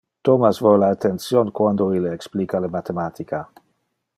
[0.27, 3.43] Thomas vole attention quando ille explica le mathematica.